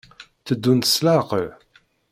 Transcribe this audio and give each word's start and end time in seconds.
Tteddunt 0.39 0.89
s 0.93 0.97
leɛqel. 1.05 1.47